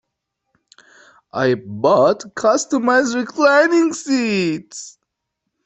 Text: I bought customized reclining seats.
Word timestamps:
I 1.31 1.53
bought 1.53 2.33
customized 2.33 3.13
reclining 3.13 3.93
seats. 3.93 4.97